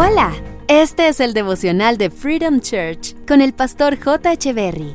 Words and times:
Hola, 0.00 0.32
este 0.68 1.08
es 1.08 1.18
el 1.18 1.34
devocional 1.34 1.98
de 1.98 2.08
Freedom 2.08 2.60
Church 2.60 3.16
con 3.26 3.40
el 3.40 3.52
pastor 3.52 3.98
J. 3.98 4.30
Berry. 4.52 4.94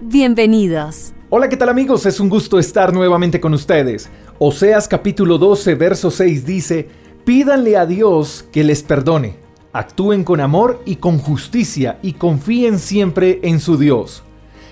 Bienvenidos. 0.00 1.12
Hola, 1.30 1.48
¿qué 1.48 1.56
tal 1.56 1.68
amigos? 1.68 2.06
Es 2.06 2.18
un 2.18 2.28
gusto 2.28 2.58
estar 2.58 2.92
nuevamente 2.92 3.40
con 3.40 3.54
ustedes. 3.54 4.10
Oseas 4.40 4.88
capítulo 4.88 5.38
12, 5.38 5.76
verso 5.76 6.10
6 6.10 6.44
dice, 6.44 6.88
Pídanle 7.24 7.76
a 7.76 7.86
Dios 7.86 8.44
que 8.50 8.64
les 8.64 8.82
perdone, 8.82 9.36
actúen 9.72 10.24
con 10.24 10.40
amor 10.40 10.82
y 10.84 10.96
con 10.96 11.18
justicia 11.18 12.00
y 12.02 12.14
confíen 12.14 12.80
siempre 12.80 13.38
en 13.44 13.60
su 13.60 13.78
Dios. 13.78 14.24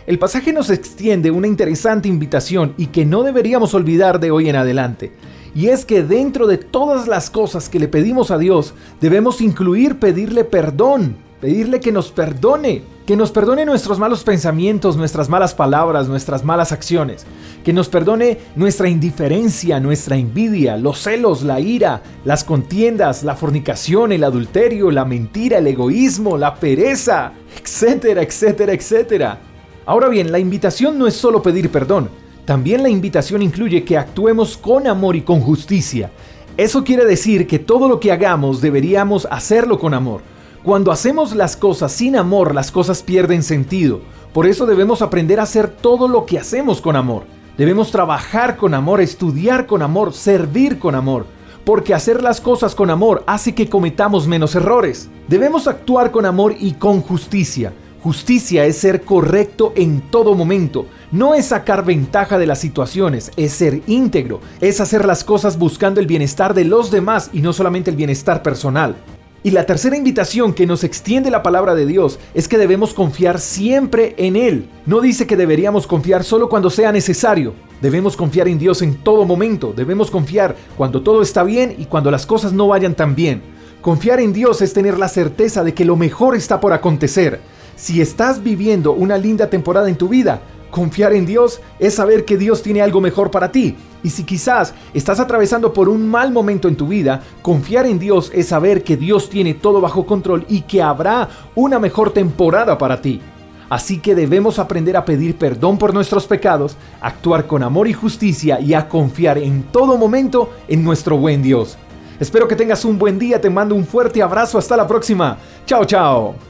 El 0.08 0.18
pasaje 0.18 0.52
nos 0.52 0.70
extiende 0.70 1.30
una 1.30 1.46
interesante 1.46 2.08
invitación 2.08 2.74
y 2.76 2.86
que 2.86 3.04
no 3.04 3.22
deberíamos 3.22 3.72
olvidar 3.74 4.18
de 4.18 4.32
hoy 4.32 4.48
en 4.48 4.56
adelante. 4.56 5.12
Y 5.54 5.68
es 5.68 5.84
que 5.84 6.02
dentro 6.02 6.46
de 6.46 6.58
todas 6.58 7.08
las 7.08 7.30
cosas 7.30 7.68
que 7.68 7.80
le 7.80 7.88
pedimos 7.88 8.30
a 8.30 8.38
Dios, 8.38 8.74
debemos 9.00 9.40
incluir 9.40 9.98
pedirle 9.98 10.44
perdón, 10.44 11.16
pedirle 11.40 11.80
que 11.80 11.90
nos 11.90 12.12
perdone, 12.12 12.82
que 13.06 13.16
nos 13.16 13.32
perdone 13.32 13.64
nuestros 13.64 13.98
malos 13.98 14.22
pensamientos, 14.22 14.96
nuestras 14.96 15.28
malas 15.28 15.54
palabras, 15.54 16.06
nuestras 16.06 16.44
malas 16.44 16.70
acciones, 16.70 17.26
que 17.64 17.72
nos 17.72 17.88
perdone 17.88 18.38
nuestra 18.54 18.88
indiferencia, 18.88 19.80
nuestra 19.80 20.16
envidia, 20.16 20.76
los 20.76 21.00
celos, 21.00 21.42
la 21.42 21.58
ira, 21.58 22.02
las 22.24 22.44
contiendas, 22.44 23.24
la 23.24 23.34
fornicación, 23.34 24.12
el 24.12 24.22
adulterio, 24.22 24.92
la 24.92 25.04
mentira, 25.04 25.58
el 25.58 25.66
egoísmo, 25.66 26.38
la 26.38 26.54
pereza, 26.54 27.32
etcétera, 27.60 28.22
etcétera, 28.22 28.72
etcétera. 28.72 29.38
Ahora 29.86 30.08
bien, 30.08 30.30
la 30.30 30.38
invitación 30.38 30.96
no 30.98 31.08
es 31.08 31.14
solo 31.14 31.42
pedir 31.42 31.70
perdón, 31.70 32.10
también 32.50 32.82
la 32.82 32.88
invitación 32.88 33.42
incluye 33.42 33.84
que 33.84 33.96
actuemos 33.96 34.56
con 34.56 34.88
amor 34.88 35.14
y 35.14 35.20
con 35.20 35.40
justicia. 35.40 36.10
Eso 36.56 36.82
quiere 36.82 37.04
decir 37.04 37.46
que 37.46 37.60
todo 37.60 37.88
lo 37.88 38.00
que 38.00 38.10
hagamos 38.10 38.60
deberíamos 38.60 39.28
hacerlo 39.30 39.78
con 39.78 39.94
amor. 39.94 40.22
Cuando 40.64 40.90
hacemos 40.90 41.36
las 41.36 41.56
cosas 41.56 41.92
sin 41.92 42.16
amor, 42.16 42.52
las 42.52 42.72
cosas 42.72 43.04
pierden 43.04 43.44
sentido. 43.44 44.00
Por 44.32 44.48
eso 44.48 44.66
debemos 44.66 45.00
aprender 45.00 45.38
a 45.38 45.44
hacer 45.44 45.68
todo 45.68 46.08
lo 46.08 46.26
que 46.26 46.40
hacemos 46.40 46.80
con 46.80 46.96
amor. 46.96 47.22
Debemos 47.56 47.92
trabajar 47.92 48.56
con 48.56 48.74
amor, 48.74 49.00
estudiar 49.00 49.68
con 49.68 49.80
amor, 49.80 50.12
servir 50.12 50.80
con 50.80 50.96
amor. 50.96 51.26
Porque 51.64 51.94
hacer 51.94 52.20
las 52.20 52.40
cosas 52.40 52.74
con 52.74 52.90
amor 52.90 53.22
hace 53.28 53.54
que 53.54 53.68
cometamos 53.68 54.26
menos 54.26 54.56
errores. 54.56 55.08
Debemos 55.28 55.68
actuar 55.68 56.10
con 56.10 56.26
amor 56.26 56.56
y 56.58 56.72
con 56.72 57.00
justicia. 57.00 57.72
Justicia 58.02 58.64
es 58.64 58.78
ser 58.78 59.02
correcto 59.02 59.74
en 59.76 60.00
todo 60.00 60.34
momento. 60.34 60.86
No 61.12 61.34
es 61.34 61.46
sacar 61.46 61.84
ventaja 61.84 62.38
de 62.38 62.46
las 62.46 62.58
situaciones, 62.58 63.30
es 63.36 63.52
ser 63.52 63.82
íntegro, 63.86 64.40
es 64.62 64.80
hacer 64.80 65.04
las 65.04 65.22
cosas 65.22 65.58
buscando 65.58 66.00
el 66.00 66.06
bienestar 66.06 66.54
de 66.54 66.64
los 66.64 66.90
demás 66.90 67.28
y 67.34 67.42
no 67.42 67.52
solamente 67.52 67.90
el 67.90 67.96
bienestar 67.96 68.42
personal. 68.42 68.96
Y 69.42 69.50
la 69.50 69.66
tercera 69.66 69.98
invitación 69.98 70.54
que 70.54 70.66
nos 70.66 70.82
extiende 70.82 71.30
la 71.30 71.42
palabra 71.42 71.74
de 71.74 71.84
Dios 71.84 72.18
es 72.32 72.48
que 72.48 72.56
debemos 72.56 72.94
confiar 72.94 73.38
siempre 73.38 74.14
en 74.16 74.36
Él. 74.36 74.68
No 74.86 75.00
dice 75.02 75.26
que 75.26 75.36
deberíamos 75.36 75.86
confiar 75.86 76.24
solo 76.24 76.48
cuando 76.48 76.70
sea 76.70 76.92
necesario. 76.92 77.52
Debemos 77.82 78.16
confiar 78.16 78.48
en 78.48 78.58
Dios 78.58 78.80
en 78.80 78.94
todo 78.96 79.26
momento. 79.26 79.74
Debemos 79.76 80.10
confiar 80.10 80.56
cuando 80.76 81.02
todo 81.02 81.20
está 81.20 81.42
bien 81.42 81.74
y 81.76 81.84
cuando 81.84 82.10
las 82.10 82.24
cosas 82.24 82.54
no 82.54 82.68
vayan 82.68 82.94
tan 82.94 83.14
bien. 83.14 83.42
Confiar 83.82 84.20
en 84.20 84.32
Dios 84.32 84.60
es 84.62 84.72
tener 84.72 84.98
la 84.98 85.08
certeza 85.08 85.64
de 85.64 85.74
que 85.74 85.86
lo 85.86 85.96
mejor 85.96 86.34
está 86.34 86.60
por 86.60 86.72
acontecer. 86.72 87.40
Si 87.80 88.02
estás 88.02 88.42
viviendo 88.42 88.92
una 88.92 89.16
linda 89.16 89.48
temporada 89.48 89.88
en 89.88 89.96
tu 89.96 90.06
vida, 90.06 90.42
confiar 90.70 91.14
en 91.14 91.24
Dios 91.24 91.62
es 91.78 91.94
saber 91.94 92.26
que 92.26 92.36
Dios 92.36 92.62
tiene 92.62 92.82
algo 92.82 93.00
mejor 93.00 93.30
para 93.30 93.50
ti. 93.50 93.74
Y 94.02 94.10
si 94.10 94.24
quizás 94.24 94.74
estás 94.92 95.18
atravesando 95.18 95.72
por 95.72 95.88
un 95.88 96.06
mal 96.06 96.30
momento 96.30 96.68
en 96.68 96.76
tu 96.76 96.88
vida, 96.88 97.22
confiar 97.40 97.86
en 97.86 97.98
Dios 97.98 98.30
es 98.34 98.48
saber 98.48 98.84
que 98.84 98.98
Dios 98.98 99.30
tiene 99.30 99.54
todo 99.54 99.80
bajo 99.80 100.04
control 100.04 100.44
y 100.46 100.60
que 100.60 100.82
habrá 100.82 101.30
una 101.54 101.78
mejor 101.78 102.12
temporada 102.12 102.76
para 102.76 103.00
ti. 103.00 103.22
Así 103.70 103.98
que 103.98 104.14
debemos 104.14 104.58
aprender 104.58 104.94
a 104.98 105.06
pedir 105.06 105.38
perdón 105.38 105.78
por 105.78 105.94
nuestros 105.94 106.26
pecados, 106.26 106.76
actuar 107.00 107.46
con 107.46 107.62
amor 107.62 107.88
y 107.88 107.94
justicia 107.94 108.60
y 108.60 108.74
a 108.74 108.90
confiar 108.90 109.38
en 109.38 109.62
todo 109.62 109.96
momento 109.96 110.50
en 110.68 110.84
nuestro 110.84 111.16
buen 111.16 111.42
Dios. 111.42 111.78
Espero 112.20 112.46
que 112.46 112.56
tengas 112.56 112.84
un 112.84 112.98
buen 112.98 113.18
día, 113.18 113.40
te 113.40 113.48
mando 113.48 113.74
un 113.74 113.86
fuerte 113.86 114.22
abrazo, 114.22 114.58
hasta 114.58 114.76
la 114.76 114.86
próxima. 114.86 115.38
Chao, 115.64 115.86
chao. 115.86 116.49